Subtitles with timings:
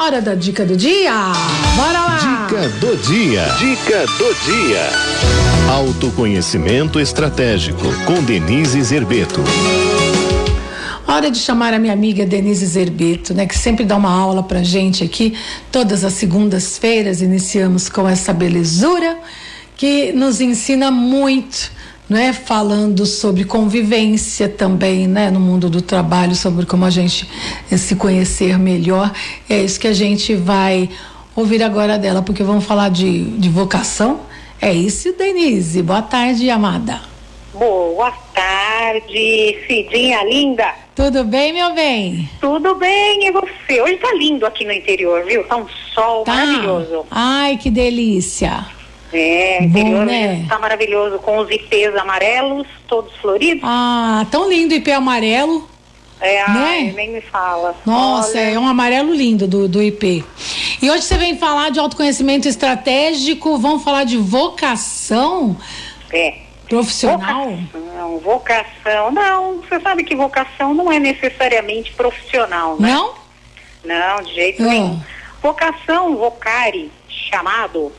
[0.00, 1.12] Hora da dica do dia.
[1.74, 2.46] Bora lá.
[2.46, 3.44] Dica do dia.
[3.58, 4.88] Dica do dia.
[5.68, 9.42] Autoconhecimento estratégico com Denise Zerbeto.
[11.04, 14.62] Hora de chamar a minha amiga Denise Zerbeto, né, que sempre dá uma aula pra
[14.62, 15.36] gente aqui.
[15.72, 19.18] Todas as segundas-feiras iniciamos com essa belezura
[19.76, 21.72] que nos ensina muito
[22.08, 27.28] né, falando sobre convivência também, né, no mundo do trabalho, sobre como a gente
[27.70, 29.12] se conhecer melhor.
[29.48, 30.88] É isso que a gente vai
[31.36, 34.20] ouvir agora dela, porque vamos falar de, de vocação.
[34.60, 35.82] É isso, Denise.
[35.82, 37.00] Boa tarde, amada.
[37.52, 40.72] Boa tarde, Cidinha linda.
[40.94, 42.28] Tudo bem, meu bem?
[42.40, 43.80] Tudo bem, e você?
[43.80, 45.44] Hoje tá lindo aqui no interior, viu?
[45.44, 46.34] Tá um sol tá.
[46.34, 47.06] maravilhoso.
[47.10, 48.66] Ai, que delícia.
[49.12, 50.40] É, interior né?
[50.42, 53.62] está maravilhoso com os ipês amarelos, todos floridos.
[53.64, 55.68] Ah, tão lindo o ipê amarelo.
[56.20, 56.92] É, né?
[56.96, 57.76] nem me fala.
[57.86, 58.50] Nossa, Olha.
[58.50, 60.24] é um amarelo lindo do, do IP.
[60.82, 65.56] E hoje você vem falar de autoconhecimento estratégico, vamos falar de vocação?
[66.12, 66.48] É.
[66.68, 67.50] Profissional?
[67.50, 69.10] Vocação, vocação.
[69.10, 72.92] Não, você sabe que vocação não é necessariamente profissional, né?
[72.92, 73.14] Não?
[73.84, 74.66] Não, de jeito oh.
[74.66, 75.00] nenhum.
[75.42, 77.90] Vocação, vocare, chamado,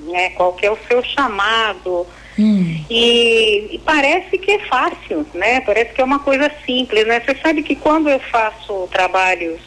[0.00, 0.30] né?
[0.30, 2.06] Qual que é o seu chamado?
[2.38, 2.84] Hum.
[2.90, 5.60] E, e, parece que é fácil, né?
[5.60, 7.20] Parece que é uma coisa simples, né?
[7.20, 9.60] Você sabe que quando eu faço trabalhos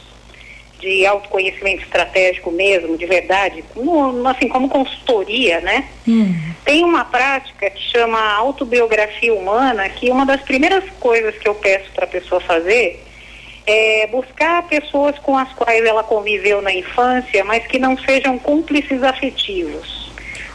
[0.79, 5.87] de autoconhecimento estratégico mesmo, de verdade, como, assim, como consultoria, né?
[6.07, 6.35] Hum.
[6.63, 11.91] Tem uma prática que chama autobiografia humana, que uma das primeiras coisas que eu peço
[11.93, 13.03] para a pessoa fazer
[13.65, 19.03] é buscar pessoas com as quais ela conviveu na infância, mas que não sejam cúmplices
[19.03, 19.96] afetivos.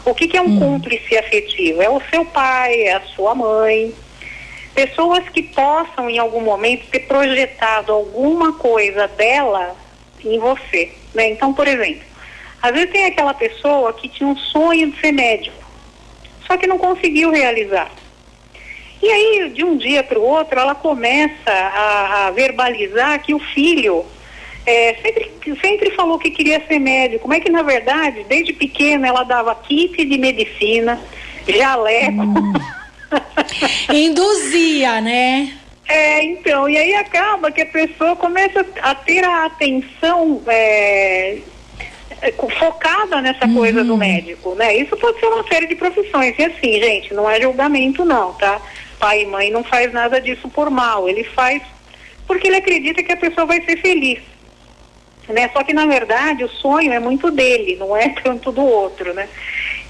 [0.04, 0.58] O que, que é um hum.
[0.58, 1.80] cúmplice afetivo?
[1.80, 3.94] É o seu pai, é a sua mãe.
[4.74, 9.76] Pessoas que possam, em algum momento, ter projetado alguma coisa dela
[10.24, 10.90] em você.
[11.14, 11.30] Né?
[11.30, 12.02] Então, por exemplo,
[12.60, 15.56] às vezes tem aquela pessoa que tinha um sonho de ser médico,
[16.46, 17.90] só que não conseguiu realizar.
[19.02, 23.38] E aí, de um dia para o outro, ela começa a, a verbalizar que o
[23.40, 24.06] filho
[24.64, 29.24] é, sempre, sempre falou que queria ser médico, mas que na verdade, desde pequena, ela
[29.24, 31.00] dava kit de medicina,
[31.46, 32.22] jaleco.
[32.22, 32.52] Hum.
[33.92, 35.52] Induzia, né?
[35.88, 41.38] É, então, e aí acaba que a pessoa começa a ter a atenção é,
[42.58, 43.54] focada nessa uhum.
[43.54, 44.76] coisa do médico, né?
[44.76, 46.34] Isso pode ser uma série de profissões.
[46.38, 48.60] E assim, gente, não é julgamento não, tá?
[48.98, 51.60] Pai e mãe não faz nada disso por mal, ele faz
[52.26, 54.20] porque ele acredita que a pessoa vai ser feliz
[55.28, 55.50] né?
[55.52, 59.28] Só que na verdade o sonho é muito dele, não é tanto do outro, né?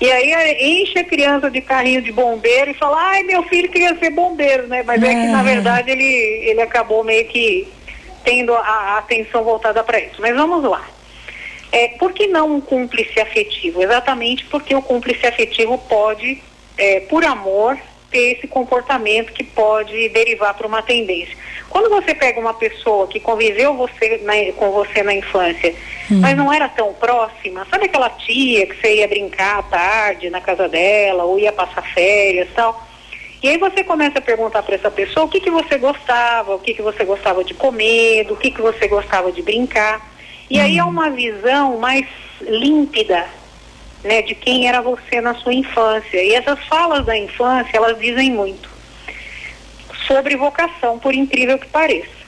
[0.01, 3.97] E aí enche a criança de carrinho de bombeiro e fala, ai meu filho queria
[3.99, 4.83] ser bombeiro, né?
[4.83, 7.69] Mas é, é que na verdade ele, ele acabou meio que
[8.25, 10.21] tendo a, a atenção voltada para isso.
[10.21, 10.85] Mas vamos lá.
[11.71, 13.83] É, por que não um cúmplice afetivo?
[13.83, 16.43] Exatamente porque o cúmplice afetivo pode,
[16.77, 17.79] é, por amor,
[18.11, 21.35] ter esse comportamento que pode derivar para uma tendência.
[21.73, 25.75] Quando você pega uma pessoa que conviveu você na, com você na infância,
[26.11, 26.21] hum.
[26.21, 30.43] mas não era tão próxima, sabe aquela tia que você ia brincar à tarde na
[30.43, 32.87] casa dela, ou ia passar férias tal?
[33.43, 36.59] E aí você começa a perguntar para essa pessoa o que, que você gostava, o
[36.59, 40.07] que, que você gostava de comer, do que, que você gostava de brincar.
[40.51, 40.63] E hum.
[40.63, 42.07] aí é uma visão mais
[42.43, 43.25] límpida
[44.05, 46.23] né, de quem era você na sua infância.
[46.23, 48.72] E essas falas da infância, elas dizem muito
[50.07, 52.23] sobre vocação, por incrível que pareça.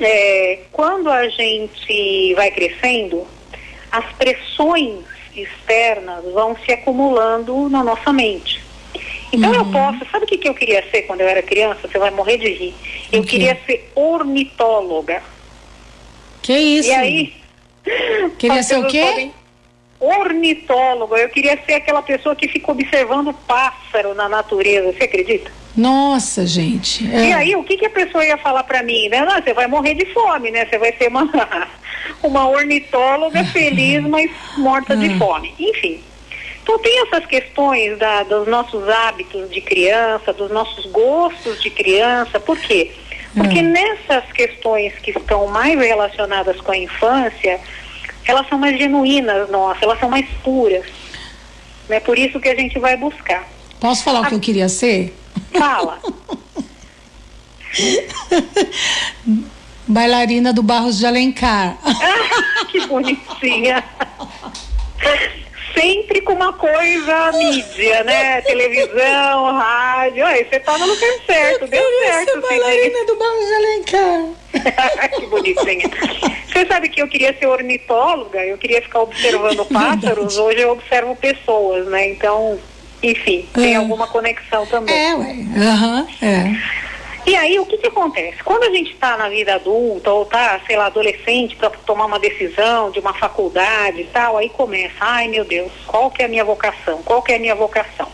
[0.00, 3.26] É, quando a gente vai crescendo,
[3.90, 8.62] as pressões externas vão se acumulando na nossa mente.
[9.32, 9.56] Então uhum.
[9.56, 11.86] eu posso, sabe o que, que eu queria ser quando eu era criança?
[11.86, 12.74] Você vai morrer de rir.
[13.12, 13.30] Eu okay.
[13.30, 15.22] queria ser ornitóloga.
[16.40, 16.88] Que isso?
[16.88, 17.34] E aí.
[18.38, 19.02] Queria ser o quê?
[19.02, 19.34] Podem...
[20.00, 21.16] Ornitóloga.
[21.16, 24.92] Eu queria ser aquela pessoa que fica observando pássaro na natureza.
[24.92, 25.50] Você acredita?
[25.78, 27.08] Nossa, gente.
[27.14, 27.28] É.
[27.28, 29.08] E aí, o que, que a pessoa ia falar para mim?
[29.08, 29.24] Né?
[29.24, 30.66] Não, você vai morrer de fome, né?
[30.66, 31.22] Você vai ser uma,
[32.20, 35.18] uma ornitóloga feliz, mas morta de ah.
[35.18, 35.54] fome.
[35.56, 36.00] Enfim.
[36.60, 42.40] Então tem essas questões da, dos nossos hábitos de criança, dos nossos gostos de criança.
[42.40, 42.90] Por quê?
[43.32, 43.70] Porque hum.
[43.70, 47.60] nessas questões que estão mais relacionadas com a infância,
[48.26, 50.84] elas são mais genuínas, nossa, elas são mais puras.
[51.88, 52.00] É né?
[52.00, 53.48] por isso que a gente vai buscar.
[53.80, 54.22] Posso falar a...
[54.22, 55.14] o que eu queria ser?
[55.52, 56.00] Fala.
[59.86, 61.78] Bailarina do Barros de Alencar.
[61.82, 63.82] Ah, que bonitinha.
[65.74, 68.40] Sempre com uma coisa mídia, né?
[68.42, 70.26] Televisão, rádio.
[70.26, 72.32] Aí você tá no lugar certo, eu deu certo.
[72.32, 75.10] Ser bailarina do Barros de Alencar.
[75.16, 75.90] que bonitinha.
[76.46, 81.14] Você sabe que eu queria ser ornitóloga, eu queria ficar observando pássaros, hoje eu observo
[81.14, 82.10] pessoas, né?
[82.10, 82.58] Então,
[83.02, 83.76] enfim, tem é.
[83.76, 84.94] alguma conexão também.
[84.94, 85.32] É, ué.
[85.32, 86.78] Uhum, é.
[87.26, 88.42] E aí, o que, que acontece?
[88.42, 92.18] Quando a gente está na vida adulta ou está, sei lá, adolescente para tomar uma
[92.18, 96.28] decisão de uma faculdade e tal, aí começa, ai meu Deus, qual que é a
[96.28, 97.02] minha vocação?
[97.02, 98.08] Qual que é a minha vocação?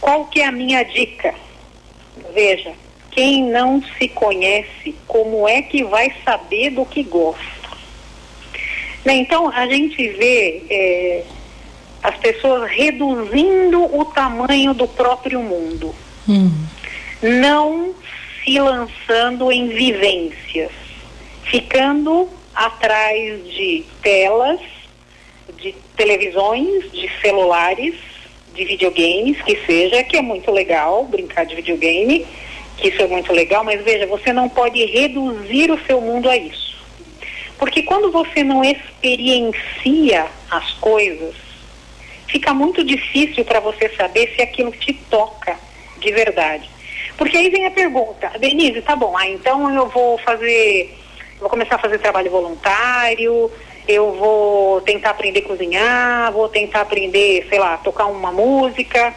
[0.00, 1.32] Qual que é a minha dica?
[2.34, 2.72] Veja,
[3.12, 7.54] quem não se conhece, como é que vai saber do que gosta?
[9.04, 9.14] Né?
[9.14, 11.24] Então, a gente vê é,
[12.04, 15.94] as pessoas reduzindo o tamanho do próprio mundo.
[16.28, 16.52] Hum.
[17.22, 17.94] Não
[18.44, 20.70] se lançando em vivências,
[21.44, 24.60] ficando atrás de telas,
[25.56, 27.94] de televisões, de celulares,
[28.54, 32.26] de videogames, que seja, que é muito legal brincar de videogame,
[32.76, 36.36] que isso é muito legal, mas veja, você não pode reduzir o seu mundo a
[36.36, 36.74] isso.
[37.58, 41.43] Porque quando você não experiencia as coisas,
[42.26, 45.56] fica muito difícil para você saber se aquilo te toca
[45.98, 46.68] de verdade.
[47.16, 50.96] Porque aí vem a pergunta, Denise, tá bom, ah, então eu vou fazer,
[51.38, 53.50] vou começar a fazer trabalho voluntário,
[53.86, 59.14] eu vou tentar aprender a cozinhar, vou tentar aprender, sei lá, tocar uma música.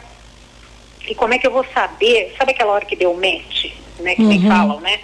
[1.07, 2.35] E como é que eu vou saber?
[2.37, 4.13] Sabe aquela hora que deu match, né?
[4.13, 4.27] Que uhum.
[4.27, 4.99] me falam, né?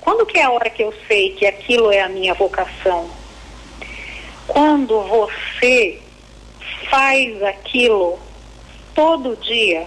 [0.00, 3.10] Quando que é a hora que eu sei que aquilo é a minha vocação?
[4.46, 5.98] Quando você
[6.90, 8.18] faz aquilo
[8.94, 9.86] todo dia.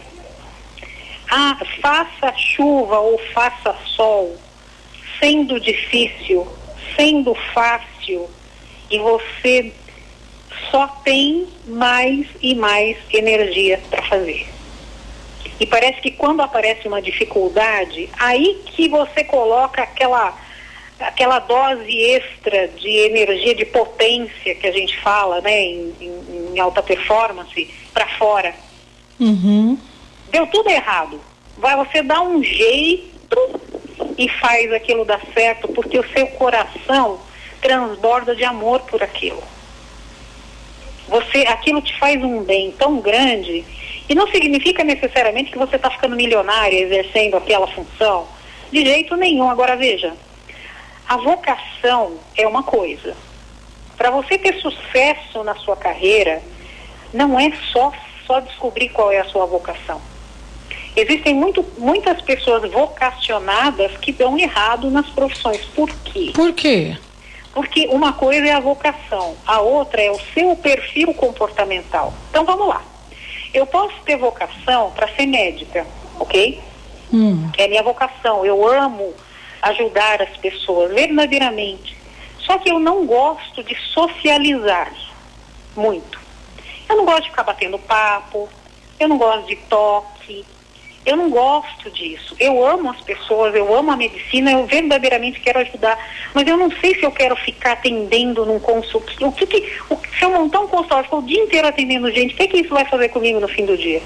[1.29, 4.37] Ah, faça chuva ou faça sol,
[5.19, 6.47] sendo difícil,
[6.95, 8.29] sendo fácil,
[8.89, 9.73] e você
[10.71, 14.47] só tem mais e mais energia para fazer.
[15.59, 20.37] E parece que quando aparece uma dificuldade, aí que você coloca aquela
[20.99, 26.59] aquela dose extra de energia, de potência que a gente fala, né, em, em, em
[26.59, 28.53] alta performance, para fora.
[29.19, 29.77] Uhum.
[30.29, 31.19] Deu tudo errado.
[31.57, 33.61] Vai você dá um jeito
[34.17, 37.19] e faz aquilo dar certo, porque o seu coração
[37.61, 39.41] transborda de amor por aquilo.
[41.07, 43.63] Você, aquilo te faz um bem tão grande
[44.09, 48.27] e não significa necessariamente que você está ficando milionária exercendo aquela função.
[48.71, 49.49] De jeito nenhum.
[49.49, 50.13] Agora veja,
[51.07, 53.15] a vocação é uma coisa.
[53.95, 56.41] Para você ter sucesso na sua carreira,
[57.13, 57.91] não é só,
[58.25, 60.01] só descobrir qual é a sua vocação.
[60.95, 65.63] Existem muito, muitas pessoas vocacionadas que dão errado nas profissões.
[65.65, 66.31] Por quê?
[66.33, 66.97] Por quê?
[67.53, 72.13] Porque uma coisa é a vocação, a outra é o seu perfil comportamental.
[72.29, 72.83] Então vamos lá.
[73.53, 75.85] Eu posso ter vocação para ser médica,
[76.19, 76.61] ok?
[77.13, 77.49] Hum.
[77.57, 78.45] É minha vocação.
[78.45, 79.13] Eu amo
[79.61, 81.97] ajudar as pessoas verdadeiramente.
[82.39, 84.91] Só que eu não gosto de socializar
[85.75, 86.19] muito.
[86.89, 88.47] Eu não gosto de ficar batendo papo,
[88.99, 90.45] eu não gosto de toque,
[91.05, 92.35] eu não gosto disso.
[92.39, 95.97] Eu amo as pessoas, eu amo a medicina, eu verdadeiramente quero ajudar,
[96.33, 99.27] mas eu não sei se eu quero ficar atendendo num consultório.
[99.27, 102.37] O que, que o, se eu montar um consultório o dia inteiro atendendo gente, o
[102.37, 104.01] que, que isso vai fazer comigo no fim do dia?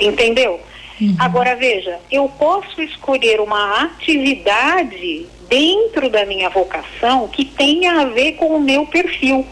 [0.00, 0.60] Entendeu?
[1.00, 1.16] Uhum.
[1.18, 8.32] Agora veja, eu posso escolher uma atividade dentro da minha vocação que tenha a ver
[8.32, 9.46] com o meu perfil.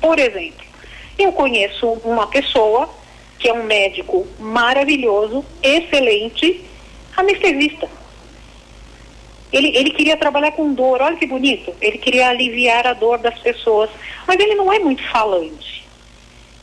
[0.00, 0.64] Por exemplo,
[1.18, 2.88] eu conheço uma pessoa
[3.38, 6.64] que é um médico maravilhoso, excelente,
[7.16, 7.88] anestesista.
[9.52, 11.74] Ele, ele queria trabalhar com dor, olha que bonito.
[11.80, 13.90] Ele queria aliviar a dor das pessoas,
[14.26, 15.81] mas ele não é muito falante.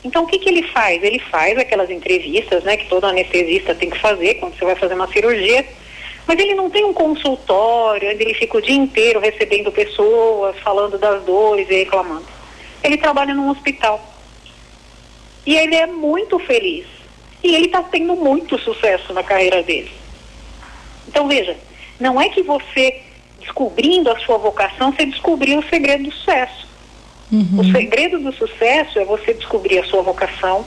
[0.02, 1.02] Então o que, que ele faz?
[1.02, 4.94] Ele faz aquelas entrevistas, né, que todo anestesista tem que fazer quando você vai fazer
[4.94, 5.66] uma cirurgia,
[6.26, 10.96] mas ele não tem um consultório onde ele fica o dia inteiro recebendo pessoas, falando
[10.98, 12.26] das dores e reclamando.
[12.82, 14.00] Ele trabalha num hospital.
[15.44, 16.86] E ele é muito feliz.
[17.42, 19.90] E ele está tendo muito sucesso na carreira dele.
[21.08, 21.56] Então veja,
[21.98, 23.02] não é que você
[23.40, 26.69] descobrindo a sua vocação, você descobriu o segredo do sucesso.
[27.32, 27.60] Uhum.
[27.60, 30.64] O segredo do sucesso é você descobrir a sua vocação,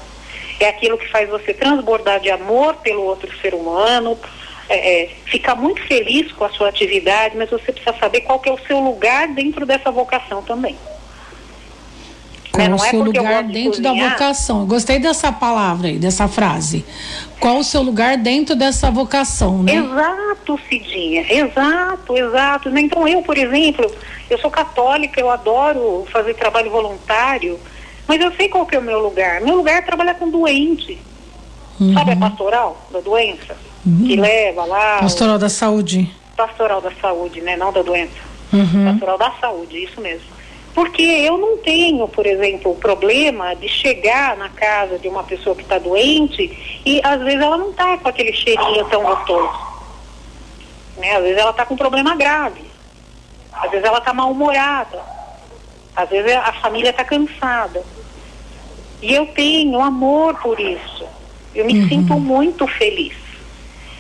[0.60, 4.17] é aquilo que faz você transbordar de amor pelo outro ser humano,
[4.70, 8.51] é, é, ficar muito feliz com a sua atividade, mas você precisa saber qual é
[8.51, 10.77] o seu lugar dentro dessa vocação também.
[12.53, 12.75] Qual né?
[12.75, 14.60] o é seu lugar dentro da vocação?
[14.60, 16.86] Eu gostei dessa palavra aí, dessa frase.
[17.39, 19.74] Qual o seu lugar dentro dessa vocação, né?
[19.74, 22.69] Exato, Cidinha, exato, exato.
[22.69, 22.81] Né?
[22.81, 23.91] Então eu, por exemplo,
[24.29, 27.60] eu sou católica, eu adoro fazer trabalho voluntário,
[28.07, 29.41] mas eu sei qual que é o meu lugar.
[29.41, 31.00] Meu lugar é trabalhar com doente.
[31.79, 31.95] Uhum.
[31.95, 33.57] Sabe a pastoral da doença?
[33.83, 34.03] Uhum.
[34.05, 35.00] Que leva lá.
[35.00, 35.39] Pastoral o...
[35.39, 36.07] da saúde.
[36.38, 37.57] Pastoral da saúde, né?
[37.57, 38.22] Não da doença.
[38.53, 38.91] Uhum.
[38.91, 40.32] Pastoral da saúde, isso mesmo.
[40.73, 45.55] Porque eu não tenho, por exemplo, o problema de chegar na casa de uma pessoa
[45.55, 49.73] que está doente e às vezes ela não está com aquele cheirinho tão gostoso.
[50.97, 51.15] Né?
[51.15, 52.63] Às vezes ela está com um problema grave.
[53.51, 54.99] Às vezes ela está mal-humorada.
[55.95, 57.83] Às vezes a família está cansada.
[58.99, 61.05] E eu tenho amor por isso.
[61.53, 61.87] Eu me uhum.
[61.87, 63.15] sinto muito feliz.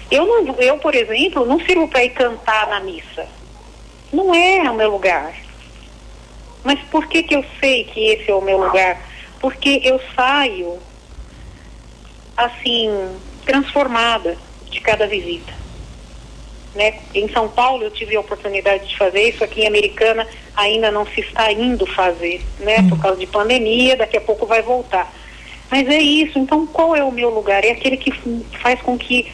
[0.09, 3.27] Eu, não, eu, por exemplo, não sirvo para ir cantar na missa.
[4.11, 5.42] Não é o meu lugar.
[6.63, 9.01] Mas por que, que eu sei que esse é o meu lugar?
[9.39, 10.77] Porque eu saio,
[12.37, 12.89] assim,
[13.45, 14.37] transformada
[14.69, 15.53] de cada visita.
[16.73, 16.99] Né?
[17.13, 21.05] Em São Paulo eu tive a oportunidade de fazer isso, aqui em Americana ainda não
[21.05, 22.87] se está indo fazer, né?
[22.89, 25.13] Por causa de pandemia, daqui a pouco vai voltar.
[25.69, 27.63] Mas é isso, então qual é o meu lugar?
[27.63, 28.11] É aquele que
[28.59, 29.31] faz com que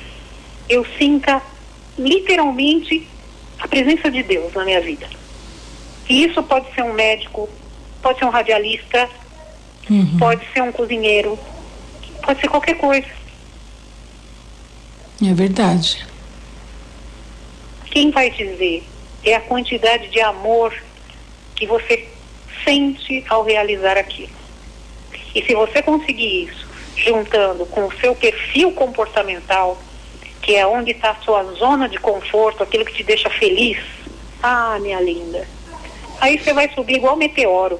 [0.67, 1.41] eu sinta
[1.97, 3.07] literalmente
[3.59, 5.07] a presença de Deus na minha vida.
[6.09, 7.47] E isso pode ser um médico,
[8.01, 9.07] pode ser um radialista,
[9.89, 10.17] uhum.
[10.17, 11.37] pode ser um cozinheiro,
[12.23, 13.07] pode ser qualquer coisa.
[15.23, 16.05] É verdade.
[17.91, 18.83] Quem vai dizer
[19.23, 20.73] é a quantidade de amor
[21.55, 22.07] que você
[22.63, 24.31] sente ao realizar aquilo.
[25.35, 29.77] E se você conseguir isso, juntando com o seu perfil comportamental,
[30.41, 33.77] que é onde está a sua zona de conforto, aquilo que te deixa feliz,
[34.41, 35.45] ah, minha linda,
[36.21, 37.79] Aí você vai subir igual meteoro.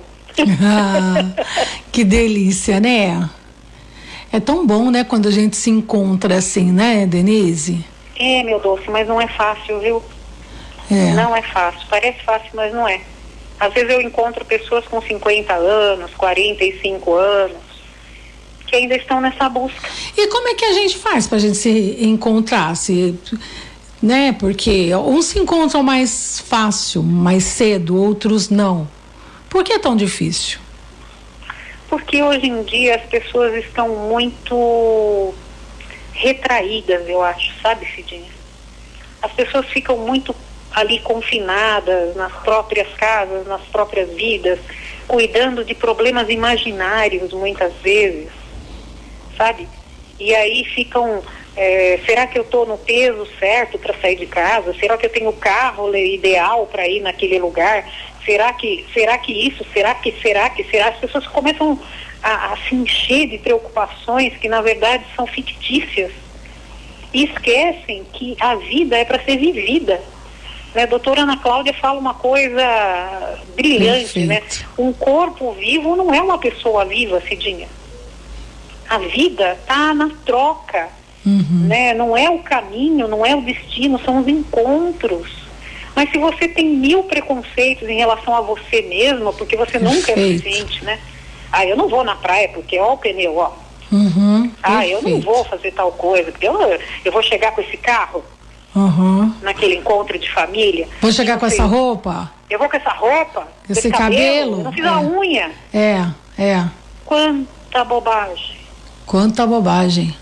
[0.62, 1.43] Ah,
[1.91, 3.29] que delícia, né?
[4.31, 7.84] É tão bom, né, quando a gente se encontra assim, né, Denise?
[8.17, 10.03] É, meu doce, mas não é fácil, viu?
[10.91, 11.13] É.
[11.13, 11.81] Não é fácil.
[11.89, 13.01] Parece fácil, mas não é.
[13.60, 17.58] Às vezes eu encontro pessoas com 50 anos, 45 anos,
[18.65, 19.89] que ainda estão nessa busca.
[20.15, 22.75] E como é que a gente faz para a gente se encontrar?
[22.75, 23.17] Se
[24.01, 24.36] né?
[24.39, 28.88] Porque uns se encontram mais fácil, mais cedo, outros não.
[29.50, 30.60] Por que é tão difícil?
[31.89, 35.34] Porque hoje em dia as pessoas estão muito
[36.13, 38.32] retraídas, eu acho, sabe, Cidinha?
[39.22, 40.36] As pessoas ficam muito
[40.72, 44.60] ali confinadas nas próprias casas, nas próprias vidas,
[45.08, 48.29] cuidando de problemas imaginários muitas vezes,
[49.36, 49.68] sabe?
[50.20, 51.24] E aí ficam
[51.61, 54.73] é, será que eu estou no peso certo para sair de casa?
[54.79, 57.85] Será que eu tenho o carro ideal para ir naquele lugar?
[58.23, 59.65] Será que, será que isso?
[59.73, 60.87] Será que, será que, será?
[60.87, 61.77] As pessoas começam
[62.23, 66.13] a, a se encher de preocupações que na verdade são fictícias
[67.13, 70.01] e esquecem que a vida é para ser vivida.
[70.73, 70.83] Né?
[70.83, 74.43] A doutora Ana Cláudia fala uma coisa brilhante, né?
[74.77, 77.67] Um corpo vivo não é uma pessoa viva, Cidinha.
[78.87, 80.99] A vida está na troca
[81.29, 81.67] Uhum.
[81.67, 81.93] Né?
[81.93, 85.27] Não é o caminho, não é o destino, são os encontros.
[85.95, 89.95] Mas se você tem mil preconceitos em relação a você mesmo, porque você Perfeito.
[89.95, 91.00] nunca é suficiente, né?
[91.51, 93.51] Ah, eu não vou na praia porque ó o pneu, ó.
[93.91, 94.51] Uhum.
[94.62, 98.24] Ah, eu não vou fazer tal coisa, porque eu, eu vou chegar com esse carro
[98.75, 99.33] uhum.
[99.41, 100.88] naquele encontro de família.
[101.01, 102.31] Vou chegar com essa roupa?
[102.50, 104.63] Eu vou com essa roupa, esse, esse cabelo, cabelo.
[104.63, 104.88] não fiz é.
[104.88, 105.51] a unha.
[105.74, 106.05] É,
[106.38, 106.65] é.
[107.05, 108.57] Quanta bobagem.
[109.05, 110.15] Quanta bobagem.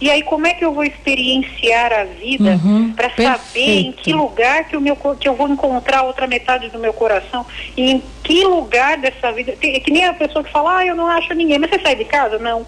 [0.00, 4.12] E aí como é que eu vou experienciar a vida uhum, para saber em que
[4.12, 7.44] lugar que, o meu, que eu vou encontrar a outra metade do meu coração
[7.76, 9.54] e em que lugar dessa vida.
[9.62, 11.96] É que nem a pessoa que fala, ah, eu não acho ninguém, mas você sai
[11.96, 12.38] de casa?
[12.38, 12.64] Não.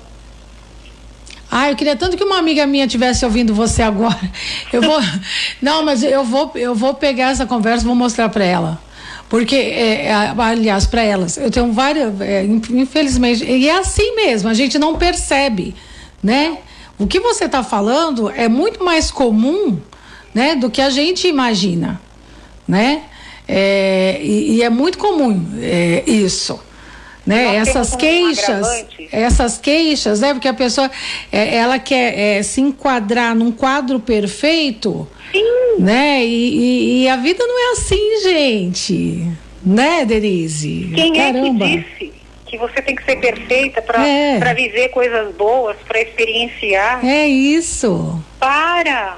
[1.54, 4.18] Ah, eu queria tanto que uma amiga minha tivesse ouvindo você agora.
[4.72, 4.98] Eu vou,
[5.60, 8.82] não, mas eu vou, eu vou pegar essa conversa, vou mostrar para ela,
[9.28, 14.48] porque, é, é aliás, para elas, eu tenho várias, é, infelizmente, e é assim mesmo,
[14.48, 15.74] a gente não percebe,
[16.22, 16.56] né?
[16.98, 19.78] O que você está falando é muito mais comum,
[20.34, 22.00] né, do que a gente imagina,
[22.66, 23.04] né?
[23.46, 26.60] É, e, e, é muito comum é, isso,
[27.26, 27.56] né?
[27.56, 30.32] essas queixas, essas queixas, né?
[30.32, 30.90] Porque a pessoa,
[31.30, 35.80] é, ela quer é, se enquadrar num quadro perfeito, Sim.
[35.80, 36.24] né?
[36.24, 39.28] E, e, e, a vida não é assim, gente,
[39.64, 40.92] né, Denise?
[40.94, 41.64] Quem Caramba.
[41.64, 42.11] é que disse?
[42.52, 44.54] Que você tem que ser perfeita para é.
[44.54, 47.02] viver coisas boas, para experienciar.
[47.02, 48.22] É isso.
[48.38, 49.16] Para.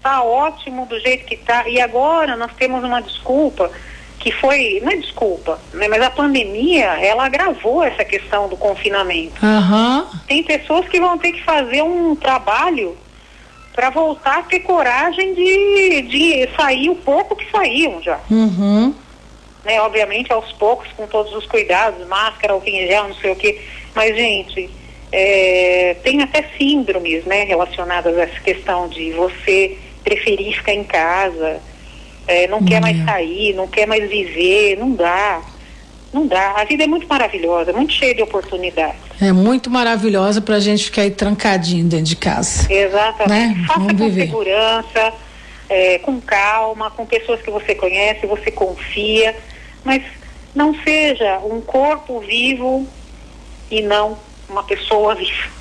[0.00, 1.68] Tá ótimo do jeito que tá.
[1.68, 3.72] E agora nós temos uma desculpa
[4.20, 9.44] que foi, não é desculpa, né, mas a pandemia, ela agravou essa questão do confinamento.
[9.44, 10.06] Uhum.
[10.28, 12.96] Tem pessoas que vão ter que fazer um trabalho
[13.72, 18.20] para voltar a ter coragem de, de sair o pouco que saíam já.
[18.30, 18.94] Uhum
[19.64, 19.80] né?
[19.80, 23.60] Obviamente aos poucos, com todos os cuidados, máscara, álcool em gel, não sei o que.
[23.94, 24.70] Mas, gente,
[25.12, 31.60] é, tem até síndromes, né, relacionadas a essa questão de você preferir ficar em casa.
[32.26, 35.42] é, não quer mais sair, não quer mais viver, não dá.
[36.12, 36.54] Não dá.
[36.56, 39.00] A vida é muito maravilhosa, muito cheia de oportunidades.
[39.20, 42.72] É muito maravilhosa pra gente ficar aí trancadinho dentro de casa.
[42.72, 43.58] Exatamente.
[43.58, 43.64] Né?
[43.66, 44.26] Faça Vamos com viver.
[44.26, 45.12] segurança,
[45.68, 49.36] é, com calma, com pessoas que você conhece, você confia,
[49.84, 50.02] mas
[50.54, 52.86] não seja um corpo vivo
[53.70, 54.18] e não
[54.48, 55.60] uma pessoa viva.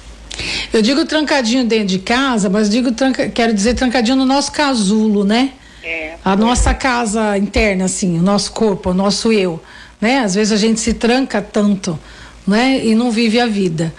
[0.72, 5.24] Eu digo trancadinho dentro de casa, mas digo tranca, quero dizer trancadinho no nosso casulo,
[5.24, 5.52] né?
[5.84, 6.16] É.
[6.24, 9.62] A nossa casa interna, assim, o nosso corpo, o nosso eu,
[10.00, 10.20] né?
[10.20, 12.00] Às vezes a gente se tranca tanto,
[12.48, 12.86] né?
[12.86, 13.94] E não vive a vida.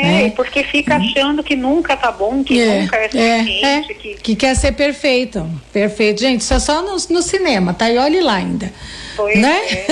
[0.00, 0.32] É, né?
[0.36, 4.54] porque fica achando que nunca tá bom, que nunca é suficiente, é, que que quer
[4.54, 6.20] ser perfeito, perfeito.
[6.20, 7.90] Gente, isso é só no, no cinema, tá?
[7.90, 8.72] E olhe lá ainda.
[9.16, 9.58] Pois né?
[9.70, 9.86] é.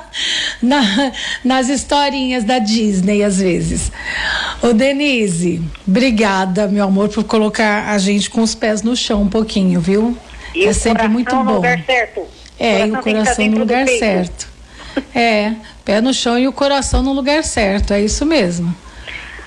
[0.62, 1.12] Na-
[1.44, 3.92] nas historinhas da Disney, às vezes.
[4.62, 9.28] Ô, Denise, obrigada, meu amor, por colocar a gente com os pés no chão um
[9.28, 10.16] pouquinho, viu?
[10.54, 11.54] E é o sempre muito no bom.
[11.54, 12.22] lugar certo.
[12.58, 14.48] É, e o que estar coração no dentro do lugar certo.
[15.14, 15.52] É,
[15.84, 18.74] pé no chão e o coração no lugar certo, é isso mesmo.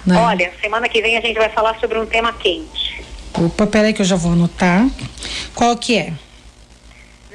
[0.05, 0.17] Né?
[0.17, 3.03] Olha, semana que vem a gente vai falar sobre um tema quente.
[3.33, 4.87] Opa, peraí que eu já vou anotar.
[5.53, 6.13] Qual que é?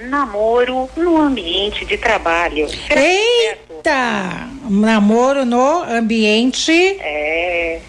[0.08, 2.68] Namoro no ambiente de trabalho.
[2.68, 3.04] Será é
[3.48, 3.72] certo?
[3.72, 4.48] Eita!
[4.70, 7.80] Namoro no ambiente É.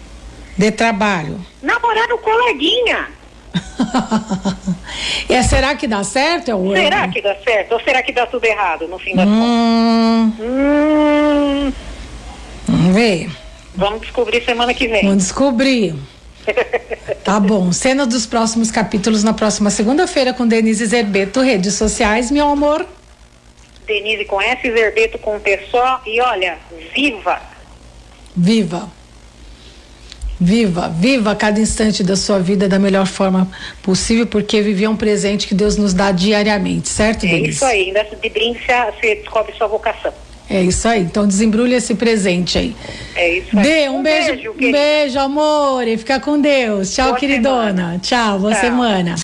[0.58, 1.40] de trabalho.
[1.62, 3.08] Namorar no coleguinha.
[5.28, 6.50] é, será que dá certo?
[6.50, 7.72] É Será que dá certo?
[7.72, 9.40] Ou será que dá tudo errado no fim das contas?
[9.42, 11.72] Hum, Hum,
[12.68, 13.30] vamos ver.
[13.74, 15.02] Vamos descobrir semana que vem.
[15.02, 15.94] Vamos descobrir.
[17.24, 17.72] Tá bom.
[17.72, 22.84] Cena dos próximos capítulos na próxima segunda-feira com Denise Zerbeto, redes sociais, meu amor.
[23.86, 26.02] Denise com S, Zerbeto com T só.
[26.06, 26.58] E olha,
[26.94, 27.40] viva!
[28.36, 28.90] Viva.
[30.40, 33.48] Viva, viva cada instante da sua vida da melhor forma
[33.80, 37.50] possível, porque viver é um presente que Deus nos dá diariamente, certo, É Denise?
[37.50, 37.86] isso aí.
[37.86, 40.12] Ainda de brinde você descobre sua vocação.
[40.50, 41.02] É isso aí.
[41.02, 42.76] Então desembrulhe esse presente aí.
[43.14, 43.62] É isso aí.
[43.64, 44.78] Dê um, beijo, um querida.
[44.78, 46.94] beijo, amor, e fica com Deus.
[46.94, 47.74] Tchau, Boa queridona.
[47.74, 47.98] semana.
[48.02, 48.60] Tchau, boa Tchau.
[48.60, 49.14] semana.